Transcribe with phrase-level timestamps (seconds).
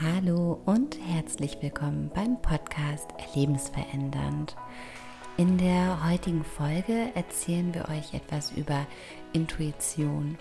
[0.00, 4.54] Hallo und herzlich willkommen beim Podcast Erlebensverändernd.
[5.36, 8.86] In der heutigen Folge erzählen wir euch etwas über
[9.32, 10.38] Intuition.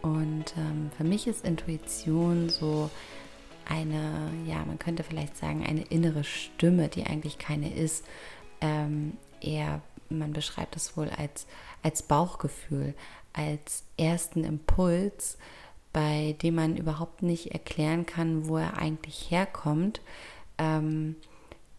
[0.00, 2.88] Und ähm, für mich ist Intuition so
[3.68, 8.06] eine, ja, man könnte vielleicht sagen, eine innere Stimme, die eigentlich keine ist.
[8.62, 11.46] Ähm, eher, man beschreibt es wohl als,
[11.82, 12.94] als Bauchgefühl,
[13.34, 15.36] als ersten Impuls,
[15.96, 20.02] bei dem man überhaupt nicht erklären kann, wo er eigentlich herkommt,
[20.58, 21.16] ähm,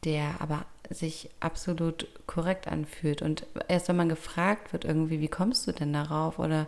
[0.05, 3.22] der aber sich absolut korrekt anfühlt.
[3.22, 6.66] Und erst wenn man gefragt wird, irgendwie, wie kommst du denn darauf oder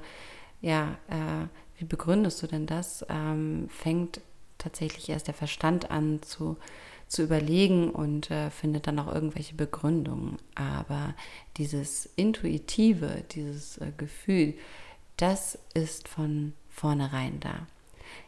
[0.62, 1.48] ja, äh,
[1.80, 4.22] wie begründest du denn das, ähm, fängt
[4.60, 6.56] tatsächlich erst der Verstand an zu,
[7.08, 10.38] zu überlegen und äh, findet dann auch irgendwelche Begründungen.
[10.54, 11.16] Aber
[11.58, 14.54] dieses Intuitive, dieses äh, Gefühl,
[15.18, 17.68] das ist von vornherein da.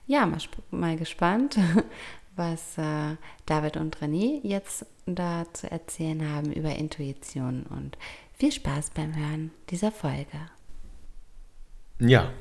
[0.07, 0.39] Ja, mal,
[0.71, 1.57] mal gespannt,
[2.35, 7.97] was äh, David und René jetzt da zu erzählen haben über Intuition und
[8.33, 10.37] viel Spaß beim Hören dieser Folge.
[11.99, 12.31] Ja,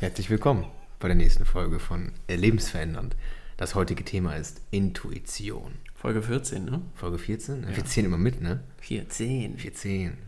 [0.00, 0.66] herzlich willkommen
[0.98, 3.14] bei der nächsten Folge von Lebensverändernd.
[3.56, 5.74] Das heutige Thema ist Intuition.
[5.94, 6.82] Folge 14, ne?
[6.94, 7.62] Folge 14?
[7.62, 7.76] Ja.
[7.76, 8.64] Wir zählen immer mit, ne?
[8.80, 9.58] 14.
[9.58, 10.18] 14.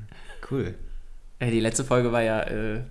[0.50, 0.74] Cool.
[1.40, 2.82] Ey, die letzte Folge war ja äh,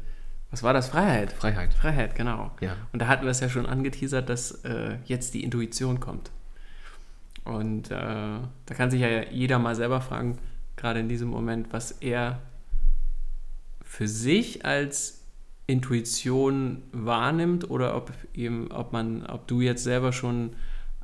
[0.51, 0.89] was war das?
[0.89, 1.33] Freiheit.
[1.33, 1.73] Freiheit.
[1.73, 2.51] Freiheit, genau.
[2.61, 2.75] Ja.
[2.93, 6.31] Und da hatten wir es ja schon angeteasert, dass äh, jetzt die Intuition kommt.
[7.43, 10.37] Und äh, da kann sich ja jeder mal selber fragen,
[10.75, 12.41] gerade in diesem Moment, was er
[13.83, 15.21] für sich als
[15.65, 20.53] Intuition wahrnimmt oder ob eben, ob man, ob du jetzt selber schon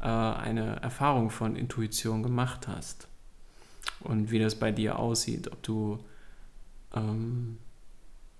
[0.02, 3.08] äh, eine Erfahrung von Intuition gemacht hast
[4.00, 6.00] und wie das bei dir aussieht, ob du
[6.96, 7.58] ähm,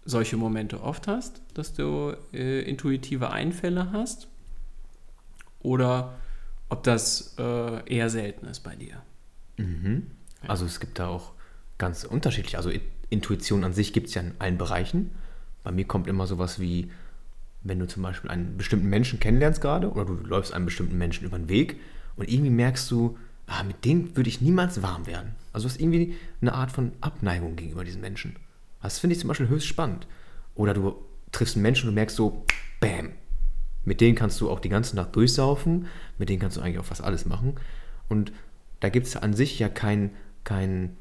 [0.06, 4.28] solche Momente oft hast, dass du äh, intuitive Einfälle hast
[5.60, 6.16] oder
[6.70, 9.02] ob das äh, eher selten ist bei dir.
[9.58, 10.08] Mhm.
[10.48, 11.34] Also es gibt da auch
[11.78, 12.58] ganz unterschiedlich.
[12.58, 12.72] Also
[13.10, 15.12] Intuition an sich gibt es ja in allen Bereichen.
[15.64, 16.92] Bei mir kommt immer sowas wie,
[17.62, 21.26] wenn du zum Beispiel einen bestimmten Menschen kennenlernst gerade oder du läufst einem bestimmten Menschen
[21.26, 21.80] über den Weg
[22.16, 25.36] und irgendwie merkst du, ah, mit denen würde ich niemals warm werden.
[25.54, 28.36] Also du hast irgendwie eine Art von Abneigung gegenüber diesen Menschen.
[28.84, 30.08] Das finde ich zum Beispiel höchst spannend.
[30.56, 30.96] Oder du
[31.32, 32.46] triffst einen Menschen und du merkst so,
[32.80, 33.14] bam,
[33.86, 36.86] mit denen kannst du auch die ganze Nacht durchsaufen, mit denen kannst du eigentlich auch
[36.86, 37.56] fast alles machen.
[38.10, 38.32] Und
[38.82, 40.12] da gibt es an sich ja kein,
[40.44, 40.98] kein,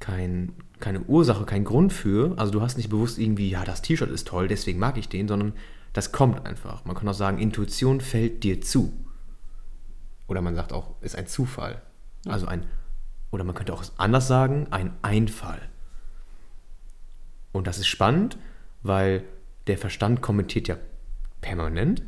[0.00, 2.38] kein, keine Ursache, keinen Grund für.
[2.38, 5.28] Also du hast nicht bewusst irgendwie, ja, das T-Shirt ist toll, deswegen mag ich den,
[5.28, 5.52] sondern
[5.92, 6.84] das kommt einfach.
[6.84, 8.92] Man kann auch sagen, Intuition fällt dir zu.
[10.26, 11.82] Oder man sagt auch, ist ein Zufall.
[12.26, 12.64] Also ein,
[13.30, 15.69] oder man könnte auch anders sagen, ein Einfall.
[17.52, 18.38] Und das ist spannend,
[18.82, 19.24] weil
[19.66, 20.76] der Verstand kommentiert ja
[21.40, 22.02] permanent.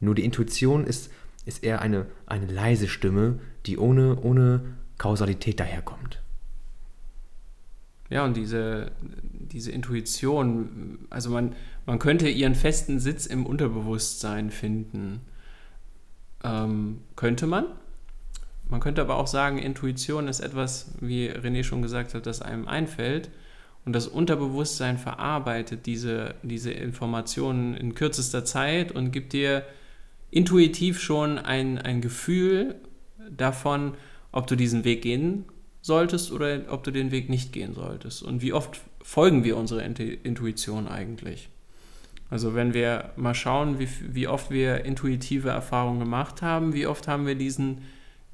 [0.00, 1.10] Nur die Intuition ist,
[1.44, 4.62] ist eher eine, eine leise Stimme, die ohne, ohne
[4.98, 6.22] Kausalität daherkommt.
[8.08, 8.92] Ja, und diese,
[9.32, 11.56] diese Intuition, also man,
[11.86, 15.20] man könnte ihren festen Sitz im Unterbewusstsein finden.
[16.44, 17.66] Ähm, könnte man.
[18.68, 22.68] Man könnte aber auch sagen, Intuition ist etwas, wie René schon gesagt hat, das einem
[22.68, 23.30] einfällt
[23.86, 29.62] und das Unterbewusstsein verarbeitet diese, diese Informationen in kürzester Zeit und gibt dir
[30.32, 32.74] intuitiv schon ein, ein Gefühl
[33.30, 33.94] davon,
[34.32, 35.44] ob du diesen Weg gehen
[35.82, 38.24] solltest oder ob du den Weg nicht gehen solltest.
[38.24, 41.48] Und wie oft folgen wir unserer Intuition eigentlich?
[42.28, 47.06] Also wenn wir mal schauen, wie, wie oft wir intuitive Erfahrungen gemacht haben, wie oft
[47.06, 47.82] haben wir diesen,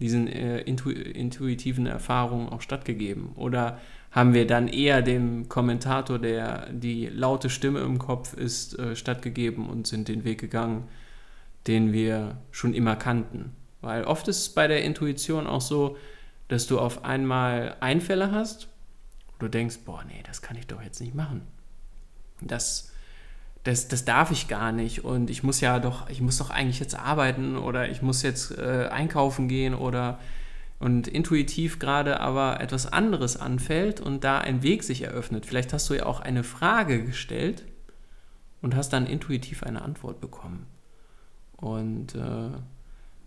[0.01, 3.33] diesen äh, intu, intuitiven Erfahrungen auch stattgegeben?
[3.37, 3.79] Oder
[4.13, 9.69] haben wir dann eher dem Kommentator, der die laute Stimme im Kopf ist, äh, stattgegeben
[9.69, 10.87] und sind den Weg gegangen,
[11.67, 13.53] den wir schon immer kannten.
[13.81, 15.97] Weil oft ist es bei der Intuition auch so,
[16.49, 18.69] dass du auf einmal Einfälle hast,
[19.39, 21.43] du denkst, boah, nee, das kann ich doch jetzt nicht machen.
[22.43, 22.93] Das,
[23.65, 26.81] das, das darf ich gar nicht und ich muss ja doch, ich muss doch eigentlich
[26.81, 30.19] jetzt arbeiten oder ich muss jetzt äh, einkaufen gehen oder
[30.83, 35.47] und intuitiv gerade aber etwas anderes anfällt und da ein Weg sich eröffnet.
[35.47, 37.65] Vielleicht hast du ja auch eine Frage gestellt
[38.63, 40.67] und hast dann intuitiv eine Antwort bekommen.
[41.57, 42.51] Und äh,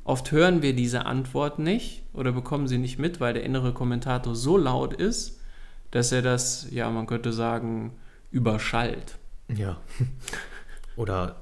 [0.03, 4.35] oft hören wir diese Antwort nicht oder bekommen sie nicht mit, weil der innere Kommentator
[4.35, 5.39] so laut ist,
[5.91, 7.93] dass er das, ja, man könnte sagen,
[8.31, 9.17] überschallt.
[9.47, 9.77] Ja.
[10.97, 11.37] Oder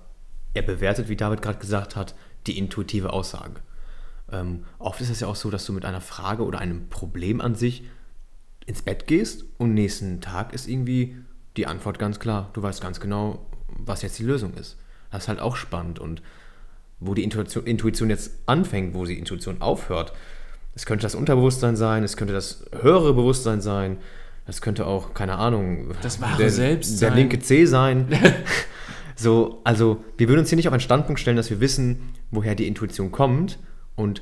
[0.54, 2.13] er bewertet, wie David gerade gesagt hat,
[2.45, 3.62] die intuitive Aussage.
[4.31, 7.42] Ähm, oft ist es ja auch so, dass du mit einer Frage oder einem Problem
[7.42, 7.84] an sich
[8.66, 11.18] ins Bett gehst und nächsten Tag ist irgendwie
[11.58, 12.50] die Antwort ganz klar.
[12.54, 14.78] Du weißt ganz genau, was jetzt die Lösung ist.
[15.12, 16.22] Das ist halt auch spannend und
[17.00, 20.14] wo die Intuition, Intuition jetzt anfängt, wo die Intuition aufhört.
[20.74, 23.98] Es könnte das Unterbewusstsein sein, es könnte das höhere Bewusstsein sein,
[24.48, 27.18] es könnte auch, keine Ahnung, Das wahre der, Selbst der sein.
[27.18, 28.08] linke C sein.
[29.16, 32.56] so, also wir würden uns hier nicht auf einen Standpunkt stellen, dass wir wissen, woher
[32.56, 33.60] die Intuition kommt
[33.95, 34.22] und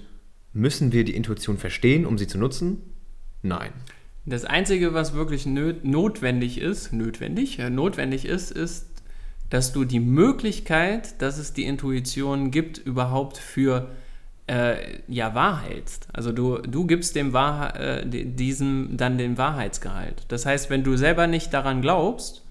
[0.53, 2.81] müssen wir die Intuition verstehen, um sie zu nutzen?
[3.41, 3.71] Nein.
[4.25, 8.87] Das Einzige, was wirklich notwendig ist, notwendig, ja, notwendig ist, ist,
[9.49, 13.89] dass du die Möglichkeit, dass es die Intuition gibt, überhaupt für
[14.47, 16.07] äh, ja, wahrhältst.
[16.13, 20.23] Also du, du gibst dem Wahrheit, äh, di- diesem dann den Wahrheitsgehalt.
[20.27, 22.45] Das heißt, wenn du selber nicht daran glaubst,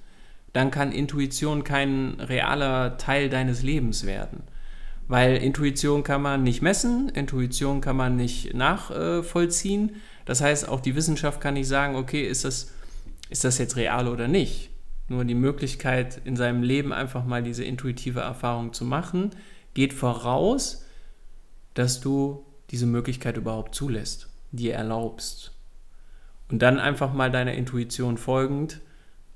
[0.52, 4.42] dann kann Intuition kein realer Teil deines Lebens werden.
[5.10, 9.96] Weil Intuition kann man nicht messen, Intuition kann man nicht nachvollziehen.
[10.24, 12.70] Das heißt, auch die Wissenschaft kann nicht sagen, okay, ist das,
[13.28, 14.70] ist das jetzt real oder nicht.
[15.08, 19.30] Nur die Möglichkeit, in seinem Leben einfach mal diese intuitive Erfahrung zu machen,
[19.74, 20.84] geht voraus,
[21.74, 25.50] dass du diese Möglichkeit überhaupt zulässt, dir erlaubst.
[26.50, 28.80] Und dann einfach mal deiner Intuition folgend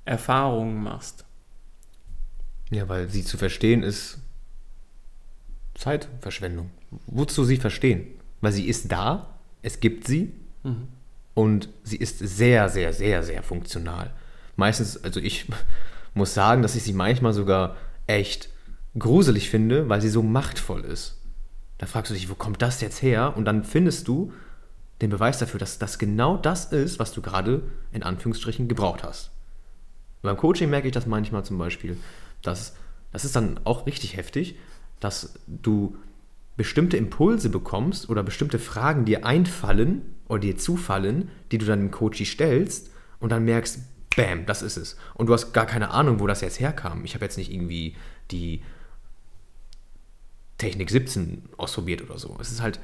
[0.05, 1.25] Erfahrungen machst.
[2.71, 4.19] Ja, weil sie zu verstehen ist
[5.75, 6.71] Zeitverschwendung.
[7.07, 8.07] Wozu sie verstehen?
[8.41, 10.31] Weil sie ist da, es gibt sie
[11.33, 14.11] und sie ist sehr, sehr, sehr, sehr funktional.
[14.55, 15.45] Meistens, also ich
[16.13, 17.75] muss sagen, dass ich sie manchmal sogar
[18.07, 18.49] echt
[18.97, 21.19] gruselig finde, weil sie so machtvoll ist.
[21.77, 23.33] Da fragst du dich, wo kommt das jetzt her?
[23.35, 24.31] Und dann findest du
[25.01, 29.31] den Beweis dafür, dass das genau das ist, was du gerade in Anführungsstrichen gebraucht hast.
[30.21, 31.97] Beim Coaching merke ich das manchmal zum Beispiel,
[32.41, 32.75] dass
[33.11, 34.55] das ist dann auch richtig heftig,
[34.99, 35.97] dass du
[36.57, 41.91] bestimmte Impulse bekommst oder bestimmte Fragen dir einfallen oder dir zufallen, die du dann dem
[41.91, 42.89] Coachie stellst
[43.19, 43.79] und dann merkst,
[44.15, 44.95] bam, das ist es.
[45.13, 47.03] Und du hast gar keine Ahnung, wo das jetzt herkam.
[47.03, 47.95] Ich habe jetzt nicht irgendwie
[48.31, 48.61] die
[50.57, 52.37] Technik 17 ausprobiert oder so.
[52.39, 52.79] Es ist halt,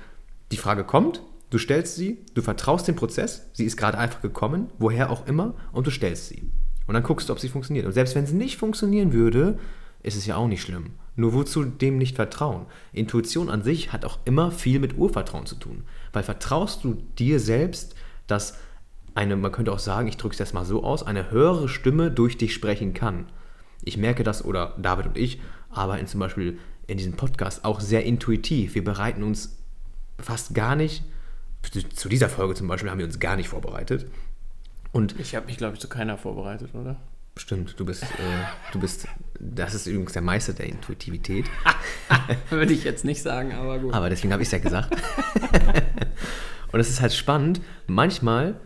[0.52, 4.70] die Frage kommt, du stellst sie, du vertraust dem Prozess, sie ist gerade einfach gekommen,
[4.78, 6.50] woher auch immer, und du stellst sie.
[6.88, 7.86] Und dann guckst du, ob sie funktioniert.
[7.86, 9.58] Und selbst wenn sie nicht funktionieren würde,
[10.04, 10.92] ist es ja auch nicht schlimm.
[11.16, 12.66] Nur wozu dem nicht vertrauen?
[12.94, 15.84] Intuition an sich hat auch immer viel mit Urvertrauen zu tun.
[16.14, 17.96] Weil vertraust du dir selbst,
[18.28, 18.58] dass
[19.14, 22.12] eine, man könnte auch sagen, ich drücke es jetzt mal so aus, eine höhere Stimme
[22.12, 23.26] durch dich sprechen kann.
[23.84, 28.06] Ich merke das, oder David und ich arbeiten zum Beispiel in diesem Podcast auch sehr
[28.06, 28.76] intuitiv.
[28.76, 29.58] Wir bereiten uns
[30.20, 31.04] fast gar nicht,
[31.96, 34.10] zu dieser Folge zum Beispiel haben wir uns gar nicht vorbereitet.
[34.92, 36.98] Und Ich habe mich, glaube ich, zu keiner vorbereitet, oder?
[37.38, 38.08] Stimmt, du bist, äh,
[38.74, 39.08] du bist,
[39.40, 41.46] das ist übrigens der Meister der Intuitivität.
[42.50, 43.94] Würde ich jetzt nicht sagen, aber gut.
[43.94, 44.94] Aber deswegen habe ich es ja gesagt.
[46.72, 48.60] Und es ist halt spannend, manchmal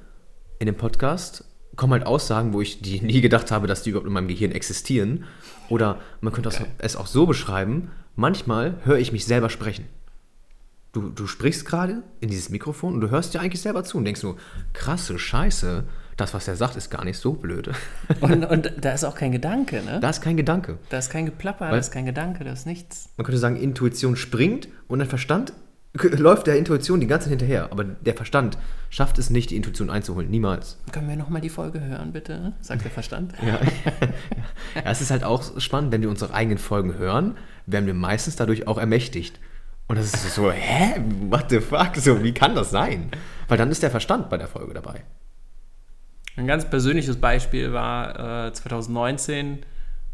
[0.60, 1.46] in dem Podcast
[1.76, 4.52] kommen halt Aussagen, wo ich die nie gedacht habe, dass die überhaupt in meinem Gehirn
[4.52, 5.26] existieren.
[5.70, 6.72] Oder man könnte es- Geil.
[6.78, 9.88] es auch so beschreiben, manchmal höre ich mich selber sprechen.
[10.94, 14.06] Du, du sprichst gerade in dieses Mikrofon und du hörst dir eigentlich selber zu und
[14.06, 14.38] denkst nur,
[14.74, 15.84] krasse Scheiße,
[16.18, 17.70] das, was er sagt, ist gar nicht so blöd.
[18.22, 20.00] Und, und da ist auch kein Gedanke, ne?
[20.00, 20.78] Da ist kein Gedanke.
[20.90, 23.10] Da ist kein Geplapper, da Weil- ist kein Gedanke, da ist nichts.
[23.18, 25.52] Man könnte sagen, Intuition springt und dein Verstand
[25.94, 27.70] läuft der Intuition die ganze Zeit hinterher.
[27.72, 28.58] Aber der Verstand
[28.90, 30.30] schafft es nicht, die Intuition einzuholen.
[30.30, 30.78] Niemals.
[30.92, 32.54] Können wir nochmal die Folge hören, bitte?
[32.62, 33.34] Sagt der Verstand.
[33.46, 33.60] Ja.
[34.76, 38.36] ja, es ist halt auch spannend, wenn wir unsere eigenen Folgen hören, werden wir meistens
[38.36, 39.40] dadurch auch ermächtigt.
[39.88, 41.00] Und das ist so, hä?
[41.30, 41.96] What the fuck?
[41.98, 43.12] So, wie kann das sein?
[43.48, 45.04] Weil dann ist der Verstand bei der Folge dabei.
[46.38, 49.60] Ein ganz persönliches Beispiel war äh, 2019,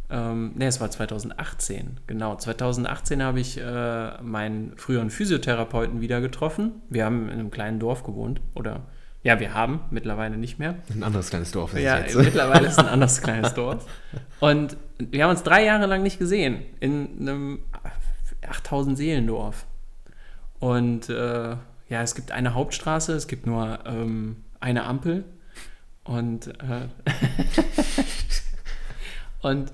[0.09, 2.35] ähm, ne, es war 2018, genau.
[2.35, 6.73] 2018 habe ich äh, meinen früheren Physiotherapeuten wieder getroffen.
[6.89, 8.81] Wir haben in einem kleinen Dorf gewohnt, oder
[9.23, 10.75] ja, wir haben mittlerweile nicht mehr.
[10.93, 11.73] Ein anderes kleines Dorf.
[11.73, 12.15] ist Ja, jetzt.
[12.17, 13.85] mittlerweile ist ein anderes kleines Dorf.
[14.39, 17.59] Und wir haben uns drei Jahre lang nicht gesehen in einem
[18.47, 19.65] 8000 Seelendorf.
[20.59, 21.55] Und äh,
[21.89, 25.25] ja, es gibt eine Hauptstraße, es gibt nur ähm, eine Ampel.
[26.03, 26.87] Und, äh,
[29.41, 29.71] und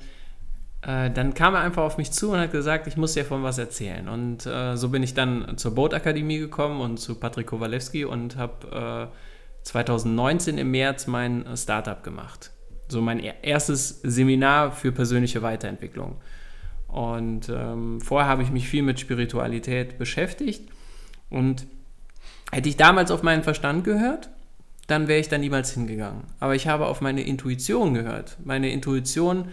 [0.81, 3.43] äh, dann kam er einfach auf mich zu und hat gesagt, ich muss dir von
[3.43, 4.07] was erzählen.
[4.07, 9.10] Und äh, so bin ich dann zur Boatakademie gekommen und zu Patrick Kowalewski und habe
[9.12, 9.15] äh,
[9.63, 12.51] 2019 im März mein Startup gemacht.
[12.88, 16.22] So mein er- erstes Seminar für persönliche Weiterentwicklung.
[16.88, 20.69] Und ähm, vorher habe ich mich viel mit Spiritualität beschäftigt.
[21.29, 21.67] Und
[22.51, 24.29] hätte ich damals auf meinen Verstand gehört,
[24.88, 26.24] dann wäre ich da niemals hingegangen.
[26.39, 28.38] Aber ich habe auf meine Intuition gehört.
[28.44, 29.50] Meine Intuition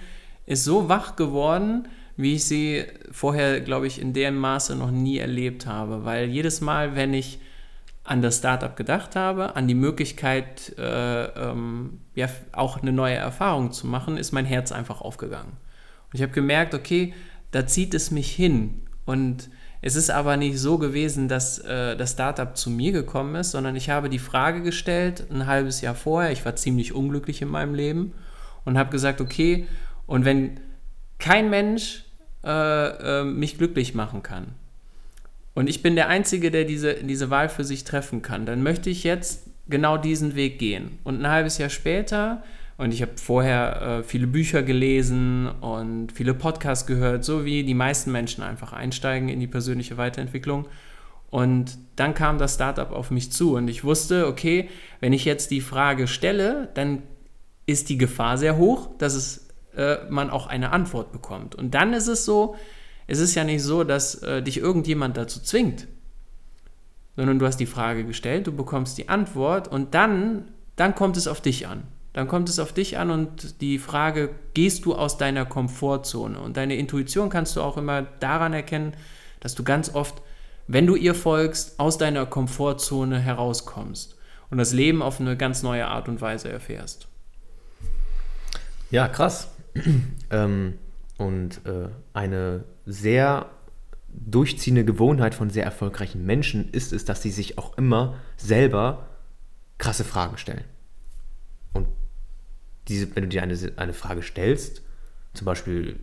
[0.46, 5.18] ist so wach geworden, wie ich sie vorher, glaube ich, in dem Maße noch nie
[5.18, 6.04] erlebt habe.
[6.04, 7.40] Weil jedes Mal, wenn ich
[8.04, 13.72] an das Startup gedacht habe, an die Möglichkeit, äh, ähm, ja, auch eine neue Erfahrung
[13.72, 15.52] zu machen, ist mein Herz einfach aufgegangen.
[16.12, 17.14] Und ich habe gemerkt, okay,
[17.50, 18.82] da zieht es mich hin.
[19.06, 19.48] Und
[19.86, 23.76] Es ist aber nicht so gewesen, dass äh, das Startup zu mir gekommen ist, sondern
[23.76, 27.74] ich habe die Frage gestellt, ein halbes Jahr vorher, ich war ziemlich unglücklich in meinem
[27.74, 28.14] Leben
[28.64, 29.66] und habe gesagt, okay,
[30.06, 30.58] und wenn
[31.18, 32.06] kein Mensch
[32.44, 34.54] äh, äh, mich glücklich machen kann
[35.52, 38.88] und ich bin der Einzige, der diese, diese Wahl für sich treffen kann, dann möchte
[38.88, 40.98] ich jetzt genau diesen Weg gehen.
[41.04, 42.42] Und ein halbes Jahr später
[42.76, 47.74] und ich habe vorher äh, viele Bücher gelesen und viele Podcasts gehört, so wie die
[47.74, 50.66] meisten Menschen einfach einsteigen in die persönliche Weiterentwicklung.
[51.30, 54.68] Und dann kam das Startup auf mich zu und ich wusste, okay,
[55.00, 57.02] wenn ich jetzt die Frage stelle, dann
[57.66, 61.54] ist die Gefahr sehr hoch, dass es, äh, man auch eine Antwort bekommt.
[61.54, 62.56] Und dann ist es so,
[63.06, 65.86] es ist ja nicht so, dass äh, dich irgendjemand dazu zwingt,
[67.16, 71.28] sondern du hast die Frage gestellt, du bekommst die Antwort und dann, dann kommt es
[71.28, 71.84] auf dich an.
[72.14, 76.38] Dann kommt es auf dich an und die Frage, gehst du aus deiner Komfortzone?
[76.40, 78.94] Und deine Intuition kannst du auch immer daran erkennen,
[79.40, 80.22] dass du ganz oft,
[80.68, 84.16] wenn du ihr folgst, aus deiner Komfortzone herauskommst
[84.48, 87.08] und das Leben auf eine ganz neue Art und Weise erfährst.
[88.92, 89.48] Ja, krass.
[90.30, 90.74] ähm,
[91.18, 93.50] und äh, eine sehr
[94.08, 99.08] durchziehende Gewohnheit von sehr erfolgreichen Menschen ist es, dass sie sich auch immer selber
[99.78, 100.64] krasse Fragen stellen
[102.88, 104.82] diese, wenn du dir eine, eine Frage stellst,
[105.32, 105.98] zum Beispiel,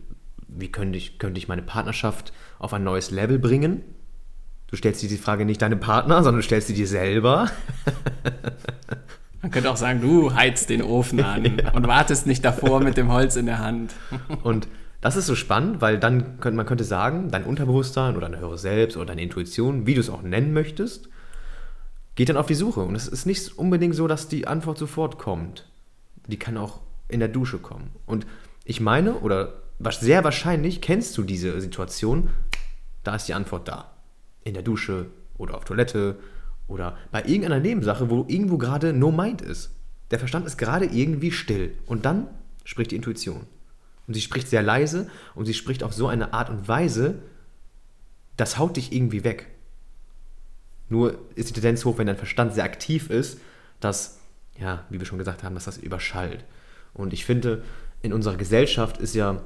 [0.48, 3.82] wie könnte ich, könnte ich meine Partnerschaft auf ein neues Level bringen?
[4.66, 7.50] Du stellst dir die Frage nicht deinem Partner, sondern du stellst sie dir selber.
[9.42, 11.72] Man könnte auch sagen, du heizt den Ofen an ja.
[11.72, 13.94] und wartest nicht davor mit dem Holz in der Hand.
[14.42, 14.68] und
[15.00, 18.62] das ist so spannend, weil dann könnte man könnte sagen, dein Unterbewusstsein oder dein höheres
[18.62, 21.08] Selbst oder deine Intuition, wie du es auch nennen möchtest,
[22.14, 22.80] geht dann auf die Suche.
[22.80, 25.71] Und es ist nicht unbedingt so, dass die Antwort sofort kommt
[26.26, 27.90] die kann auch in der Dusche kommen.
[28.06, 28.26] Und
[28.64, 32.30] ich meine, oder sehr wahrscheinlich kennst du diese Situation,
[33.02, 33.92] da ist die Antwort da.
[34.44, 36.18] In der Dusche oder auf Toilette
[36.68, 39.70] oder bei irgendeiner Nebensache, wo irgendwo gerade no mind ist.
[40.10, 42.28] Der Verstand ist gerade irgendwie still und dann
[42.64, 43.46] spricht die Intuition.
[44.06, 47.22] Und sie spricht sehr leise und sie spricht auf so eine Art und Weise,
[48.36, 49.46] das haut dich irgendwie weg.
[50.88, 53.40] Nur ist die Tendenz hoch, wenn dein Verstand sehr aktiv ist,
[53.80, 54.18] dass
[54.58, 56.44] ja, wie wir schon gesagt haben, dass das überschallt.
[56.94, 57.62] Und ich finde,
[58.02, 59.42] in unserer Gesellschaft ist ja,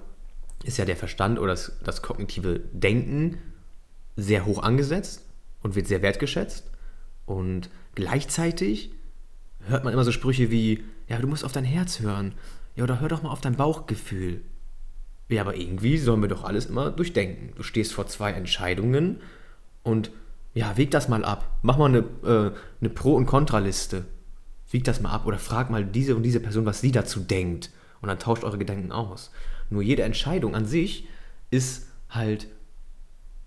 [0.64, 3.38] ist ja der Verstand oder das, das kognitive Denken
[4.16, 5.25] sehr hoch angesetzt
[5.62, 6.70] und wird sehr wertgeschätzt.
[7.26, 8.90] Und gleichzeitig
[9.66, 12.34] hört man immer so Sprüche wie, ja, du musst auf dein Herz hören.
[12.75, 14.42] Ja, oder hör doch mal auf dein Bauchgefühl.
[15.28, 17.52] Ja, aber irgendwie sollen wir doch alles immer durchdenken.
[17.56, 19.20] Du stehst vor zwei Entscheidungen
[19.82, 20.10] und
[20.54, 21.58] ja, weg das mal ab.
[21.62, 24.04] Mach mal eine, äh, eine Pro- und Kontraliste
[24.76, 27.71] wieg das mal ab oder frag mal diese und diese Person, was sie dazu denkt.
[28.02, 29.30] Und dann tauscht eure Gedanken aus.
[29.71, 31.09] Nur jede Entscheidung an sich
[31.50, 32.49] ist halt,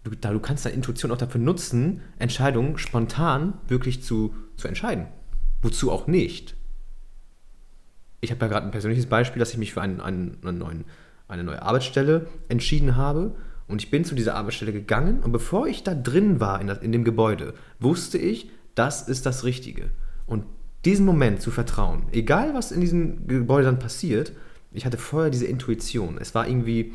[0.03, 5.05] du, da du kannst deine Intuition auch dafür nutzen, Entscheidungen spontan wirklich zu, zu entscheiden.
[5.61, 6.55] Wozu auch nicht.
[8.21, 10.85] Ich habe ja gerade ein persönliches Beispiel, dass ich mich für einen, einen, einen neuen,
[11.27, 13.35] eine neue Arbeitsstelle entschieden habe.
[13.67, 16.79] Und ich bin zu dieser Arbeitsstelle gegangen und bevor ich da drin war in, das,
[16.79, 19.91] in dem Gebäude, wusste ich, das ist das Richtige.
[20.25, 20.45] Und
[20.85, 24.31] diesen Moment zu vertrauen, egal was in diesem Gebäude dann passiert,
[24.71, 26.17] ich hatte vorher diese Intuition.
[26.19, 26.93] Es war irgendwie,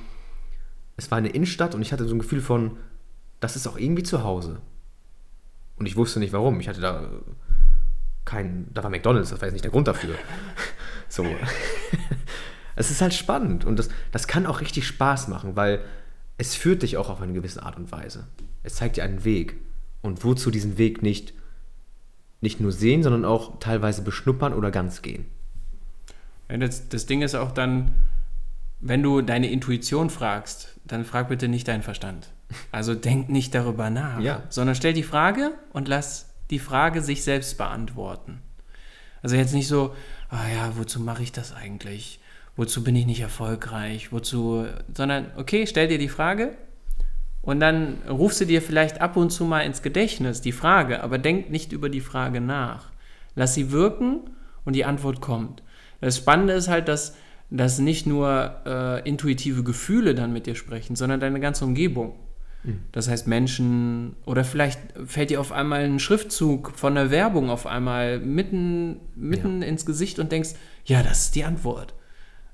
[0.96, 2.78] es war eine Innenstadt und ich hatte so ein Gefühl von,
[3.40, 4.60] das ist auch irgendwie zu Hause.
[5.76, 6.60] Und ich wusste nicht warum.
[6.60, 7.10] Ich hatte da
[8.24, 10.14] kein, da war McDonalds, das war jetzt nicht der Grund dafür.
[11.08, 11.26] so.
[12.76, 15.84] es ist halt spannend und das, das kann auch richtig Spaß machen, weil
[16.38, 18.26] es führt dich auch auf eine gewisse Art und Weise.
[18.62, 19.56] Es zeigt dir einen Weg.
[20.00, 21.32] Und wozu diesen Weg nicht
[22.44, 25.24] nicht nur sehen, sondern auch teilweise beschnuppern oder ganz gehen.
[26.48, 27.94] Ja, das, das Ding ist auch dann,
[28.80, 32.28] wenn du deine Intuition fragst, dann frag bitte nicht deinen Verstand.
[32.70, 34.42] Also denk nicht darüber nach, ja.
[34.50, 38.42] sondern stell die Frage und lass die Frage sich selbst beantworten.
[39.22, 39.94] Also jetzt nicht so,
[40.28, 42.20] ah ja, wozu mache ich das eigentlich?
[42.56, 44.12] Wozu bin ich nicht erfolgreich?
[44.12, 46.56] Wozu, sondern okay, stell dir die Frage
[47.44, 51.18] und dann rufst du dir vielleicht ab und zu mal ins Gedächtnis die Frage, aber
[51.18, 52.90] denk nicht über die Frage nach.
[53.34, 54.20] Lass sie wirken
[54.64, 55.62] und die Antwort kommt.
[56.00, 57.16] Das Spannende ist halt, dass,
[57.50, 62.14] dass nicht nur äh, intuitive Gefühle dann mit dir sprechen, sondern deine ganze Umgebung.
[62.62, 62.80] Mhm.
[62.92, 67.66] Das heißt Menschen oder vielleicht fällt dir auf einmal ein Schriftzug von der Werbung auf
[67.66, 69.68] einmal mitten, mitten ja.
[69.68, 70.50] ins Gesicht und denkst,
[70.86, 71.94] ja, das ist die Antwort.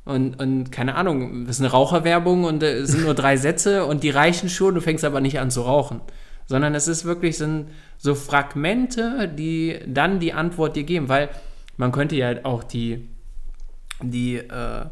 [0.04, 3.85] Und, und keine Ahnung, das ist eine Raucherwerbung und äh, es sind nur drei Sätze
[3.85, 6.00] und die reichen schon, du fängst aber nicht an zu rauchen.
[6.47, 11.28] Sondern es ist wirklich sind so Fragmente, die dann die Antwort dir geben, weil
[11.76, 13.09] man könnte ja auch die,
[14.02, 14.87] die, äh,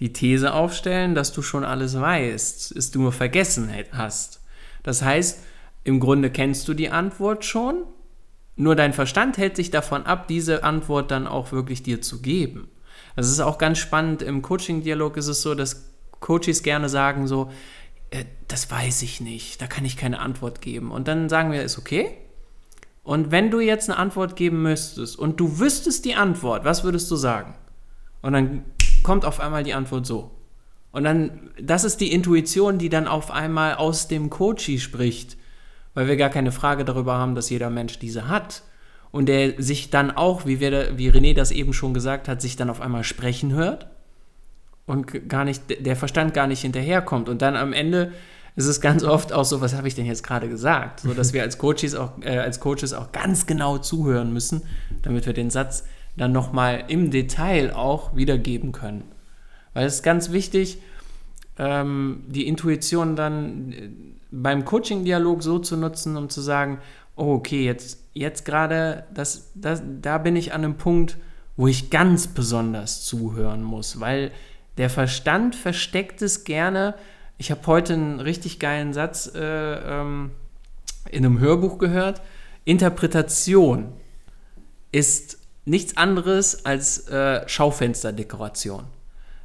[0.00, 4.40] die These aufstellen, dass du schon alles weißt, ist du nur vergessen hast.
[4.82, 5.40] Das heißt,
[5.84, 7.84] im Grunde kennst du die Antwort schon,
[8.56, 12.68] nur dein Verstand hält sich davon ab, diese Antwort dann auch wirklich dir zu geben.
[13.16, 14.22] Das ist auch ganz spannend.
[14.22, 17.50] Im Coaching-Dialog ist es so, dass Coaches gerne sagen so,
[18.10, 20.90] äh, das weiß ich nicht, da kann ich keine Antwort geben.
[20.90, 22.16] Und dann sagen wir, ist okay.
[23.02, 27.10] Und wenn du jetzt eine Antwort geben müsstest und du wüsstest die Antwort, was würdest
[27.10, 27.54] du sagen?
[28.22, 28.64] Und dann
[29.02, 30.30] kommt auf einmal die Antwort so.
[30.90, 35.36] Und dann, das ist die Intuition, die dann auf einmal aus dem Coachie spricht,
[35.92, 38.62] weil wir gar keine Frage darüber haben, dass jeder Mensch diese hat.
[39.14, 42.56] Und der sich dann auch, wie, wir, wie René das eben schon gesagt hat, sich
[42.56, 43.86] dann auf einmal sprechen hört
[44.86, 47.28] und gar nicht, der Verstand gar nicht hinterherkommt.
[47.28, 48.10] Und dann am Ende
[48.56, 50.98] ist es ganz oft auch so, was habe ich denn jetzt gerade gesagt?
[50.98, 54.62] So dass wir als Coaches auch, äh, als Coaches auch ganz genau zuhören müssen,
[55.02, 55.84] damit wir den Satz
[56.16, 59.04] dann nochmal im Detail auch wiedergeben können.
[59.74, 60.78] Weil es ist ganz wichtig,
[61.56, 63.90] ähm, die Intuition dann äh,
[64.32, 66.78] beim Coaching-Dialog so zu nutzen, um zu sagen,
[67.14, 71.18] oh, okay, jetzt, jetzt gerade, das, das, da bin ich an einem Punkt,
[71.56, 74.32] wo ich ganz besonders zuhören muss, weil
[74.76, 76.94] der Verstand versteckt es gerne.
[77.38, 80.30] Ich habe heute einen richtig geilen Satz äh, ähm,
[81.10, 82.22] in einem Hörbuch gehört.
[82.64, 83.92] Interpretation
[84.90, 88.84] ist nichts anderes als äh, Schaufensterdekoration.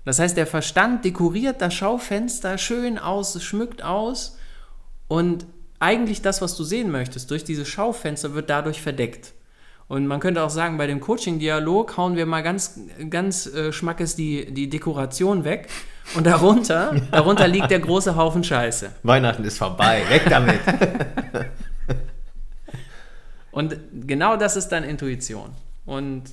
[0.06, 4.38] Das heißt, der Verstand dekoriert das Schaufenster schön aus, schmückt aus
[5.08, 5.46] und
[5.80, 9.34] eigentlich das, was du sehen möchtest, durch dieses Schaufenster wird dadurch verdeckt.
[9.88, 14.16] Und man könnte auch sagen, bei dem Coaching-Dialog hauen wir mal ganz, ganz äh, schmackes
[14.16, 15.68] die, die Dekoration weg.
[16.16, 18.92] Und darunter, darunter liegt der große Haufen Scheiße.
[19.02, 20.60] Weihnachten ist vorbei, weg damit.
[23.52, 25.50] Und genau das ist dann Intuition.
[25.86, 26.24] Und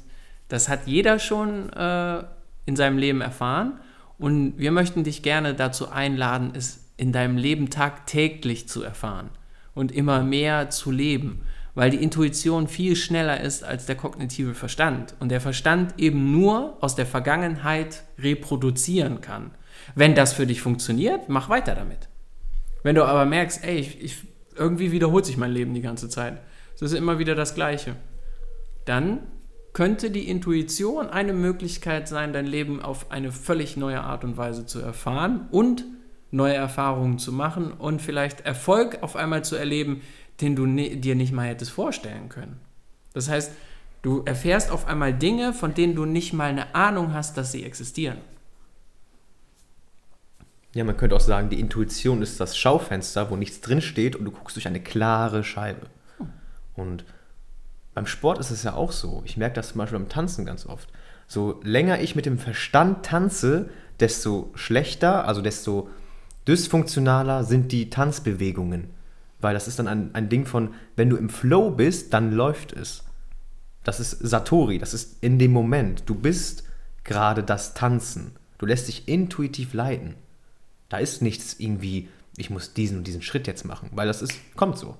[0.48, 2.24] das hat jeder schon äh,
[2.66, 3.80] in seinem Leben erfahren.
[4.18, 9.30] Und wir möchten dich gerne dazu einladen, es in deinem Leben tagtäglich zu erfahren
[9.74, 11.42] und immer mehr zu leben
[11.76, 16.78] weil die Intuition viel schneller ist als der kognitive Verstand und der Verstand eben nur
[16.80, 19.50] aus der Vergangenheit reproduzieren kann.
[19.94, 22.08] Wenn das für dich funktioniert, mach weiter damit.
[22.82, 24.16] Wenn du aber merkst, ey, ich, ich,
[24.56, 26.40] irgendwie wiederholt sich mein Leben die ganze Zeit,
[26.74, 27.94] es ist immer wieder das Gleiche,
[28.86, 29.18] dann
[29.74, 34.64] könnte die Intuition eine Möglichkeit sein, dein Leben auf eine völlig neue Art und Weise
[34.64, 35.84] zu erfahren und
[36.30, 40.02] neue Erfahrungen zu machen und vielleicht Erfolg auf einmal zu erleben,
[40.40, 42.60] den du dir nicht mal hättest vorstellen können.
[43.14, 43.52] Das heißt,
[44.02, 47.64] du erfährst auf einmal Dinge, von denen du nicht mal eine Ahnung hast, dass sie
[47.64, 48.18] existieren.
[50.74, 54.26] Ja, man könnte auch sagen, die Intuition ist das Schaufenster, wo nichts drin steht und
[54.26, 55.86] du guckst durch eine klare Scheibe.
[56.74, 57.06] Und
[57.94, 59.22] beim Sport ist es ja auch so.
[59.24, 60.90] Ich merke das zum Beispiel beim Tanzen ganz oft.
[61.26, 65.88] So länger ich mit dem Verstand tanze, desto schlechter, also desto
[66.48, 68.90] dysfunktionaler sind die Tanzbewegungen.
[69.40, 72.72] Weil das ist dann ein, ein Ding von, wenn du im Flow bist, dann läuft
[72.72, 73.04] es.
[73.84, 76.04] Das ist Satori, das ist in dem Moment.
[76.06, 76.64] Du bist
[77.04, 78.32] gerade das Tanzen.
[78.58, 80.14] Du lässt dich intuitiv leiten.
[80.88, 84.32] Da ist nichts irgendwie, ich muss diesen und diesen Schritt jetzt machen, weil das ist,
[84.56, 84.96] kommt so.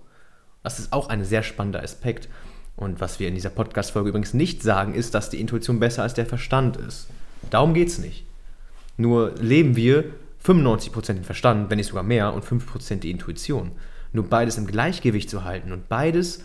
[0.63, 2.29] Das ist auch ein sehr spannender Aspekt.
[2.77, 6.15] Und was wir in dieser Podcast-Folge übrigens nicht sagen, ist, dass die Intuition besser als
[6.15, 7.07] der Verstand ist.
[7.51, 8.27] Darum geht es nicht.
[8.97, 10.05] Nur leben wir
[10.47, 13.73] 95% den Verstand, wenn nicht sogar mehr, und 5% die Intuition
[14.13, 16.43] nur beides im Gleichgewicht zu halten und beides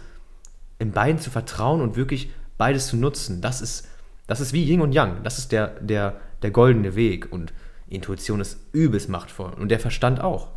[0.80, 3.88] in beiden zu vertrauen und wirklich beides zu nutzen, das ist,
[4.28, 5.24] das ist wie Yin und Yang.
[5.24, 7.32] Das ist der, der, der goldene Weg.
[7.32, 7.54] Und
[7.88, 9.54] Intuition ist übelst machtvoll.
[9.54, 10.50] Und der Verstand auch.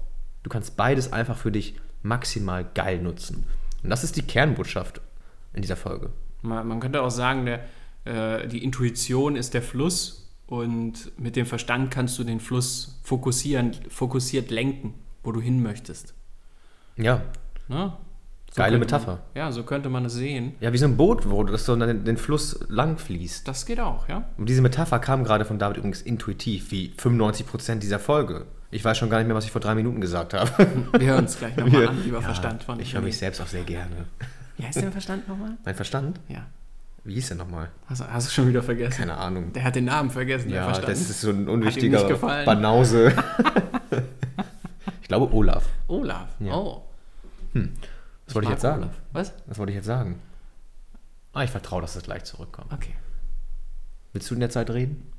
[0.43, 3.47] Du kannst beides einfach für dich maximal geil nutzen.
[3.83, 5.01] Und das ist die Kernbotschaft
[5.53, 6.11] in dieser Folge.
[6.43, 7.65] Man, man könnte auch sagen, der,
[8.05, 13.73] äh, die Intuition ist der Fluss und mit dem Verstand kannst du den Fluss fokussieren,
[13.89, 16.15] fokussiert lenken, wo du hin möchtest.
[16.97, 17.23] Ja.
[17.69, 17.99] Na?
[18.51, 19.13] So Geile Metapher.
[19.13, 20.55] Man, ja, so könnte man es sehen.
[20.61, 23.49] Ja, wie so ein Boot, wo das so den, den Fluss lang fließt.
[23.49, 24.29] Das geht auch, ja.
[24.39, 28.47] Und diese Metapher kam gerade von David übrigens intuitiv, wie 95% dieser Folge.
[28.71, 30.51] Ich weiß schon gar nicht mehr, was ich vor drei Minuten gesagt habe.
[30.99, 33.49] Wir hören uns gleich nochmal an, lieber ja, Verstand von Ich höre mich selbst auch
[33.49, 34.05] sehr gerne.
[34.57, 35.57] Wie heißt dein Verstand nochmal?
[35.65, 36.21] Mein Verstand?
[36.29, 36.47] Ja.
[37.05, 37.71] Wie hieß der nochmal?
[37.87, 38.97] Hast, hast, du schon wieder vergessen?
[38.97, 39.53] Keine Ahnung.
[39.53, 42.03] Der hat den Namen vergessen, ja, das ist so ein unwichtiger
[42.45, 43.13] Banause.
[45.03, 45.69] ich glaube Olaf.
[45.87, 46.55] Olaf, ja.
[46.55, 46.83] oh.
[47.53, 47.75] Hm.
[48.27, 48.83] Was wollte ich jetzt sagen?
[48.85, 48.95] Olaf.
[49.13, 49.33] Was?
[49.47, 50.19] Was wollte ich jetzt sagen?
[51.35, 52.73] Ah, ich vertraue, dass das gleich zurückkommt.
[52.73, 52.95] Okay.
[54.13, 55.11] Willst du in der Zeit reden?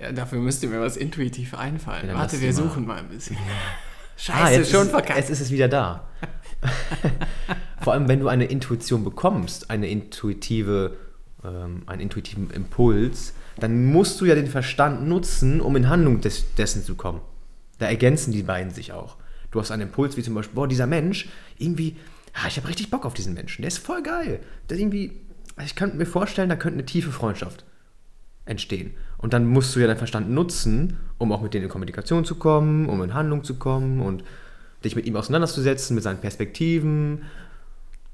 [0.00, 2.08] Ja, dafür müsste mir was intuitiv einfallen.
[2.08, 3.36] Ja, Warte, wir suchen mal ein bisschen.
[4.16, 5.18] Scheiße, ah, schon verkackt.
[5.18, 6.06] Jetzt ist es wieder da.
[7.80, 10.96] Vor allem, wenn du eine Intuition bekommst, eine intuitive,
[11.46, 16.54] ähm, einen intuitiven Impuls, dann musst du ja den Verstand nutzen, um in Handlung des,
[16.54, 17.20] dessen zu kommen.
[17.78, 19.16] Da ergänzen die beiden sich auch.
[19.50, 21.28] Du hast einen Impuls wie zum Beispiel, boah, dieser Mensch,
[21.58, 21.96] irgendwie,
[22.34, 23.62] ja, ich habe richtig Bock auf diesen Menschen.
[23.62, 24.40] Der ist voll geil.
[24.68, 25.12] Der irgendwie,
[25.64, 27.64] ich könnte mir vorstellen, da könnte eine tiefe Freundschaft
[28.44, 28.94] entstehen.
[29.18, 32.36] Und dann musst du ja deinen Verstand nutzen, um auch mit denen in Kommunikation zu
[32.36, 34.24] kommen, um in Handlung zu kommen und
[34.84, 37.22] dich mit ihm auseinanderzusetzen, mit seinen Perspektiven.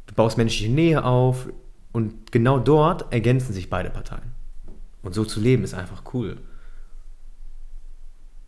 [0.06, 1.48] Du baust menschliche Nähe auf
[1.92, 4.32] und genau dort ergänzen sich beide Parteien.
[5.02, 6.38] Und so zu leben ist einfach cool.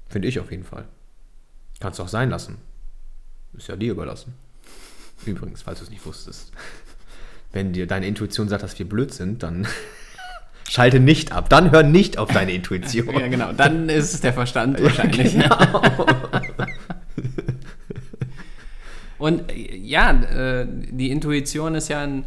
[0.08, 0.86] Finde ich auf jeden Fall.
[1.80, 2.58] Kannst du auch sein lassen.
[3.54, 4.34] Ist ja dir überlassen.
[5.26, 6.52] Übrigens, falls du es nicht wusstest.
[7.52, 9.66] Wenn dir deine Intuition sagt, dass wir blöd sind, dann
[10.68, 11.48] schalte nicht ab.
[11.48, 13.12] Dann hör nicht auf deine Intuition.
[13.18, 13.52] Ja, genau.
[13.52, 15.32] Dann ist es der Verstand wahrscheinlich.
[15.32, 15.82] Genau.
[19.18, 22.24] Und äh, ja, äh, die Intuition ist ja ein,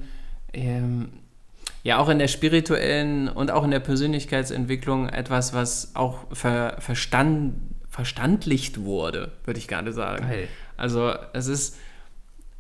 [0.57, 1.09] ähm,
[1.83, 7.53] ja auch in der spirituellen und auch in der Persönlichkeitsentwicklung etwas, was auch ver, verstand,
[7.89, 10.27] verstandlicht wurde, würde ich gerade sagen.
[10.27, 10.47] Geil.
[10.75, 11.77] Also es ist